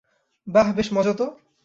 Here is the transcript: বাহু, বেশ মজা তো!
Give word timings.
বাহু, 0.47 0.71
বেশ 0.73 0.87
মজা 0.93 1.13
তো! 1.13 1.25